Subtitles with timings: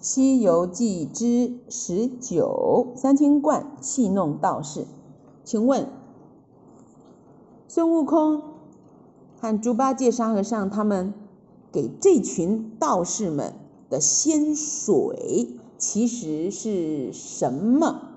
[0.00, 4.86] 西游记之十九，三清观戏弄道士，
[5.44, 5.86] 请问
[7.68, 8.42] 孙悟空
[9.38, 11.12] 和猪八戒、沙和尚他们
[11.70, 13.54] 给这群道士们
[13.90, 18.09] 的仙水其实是什么？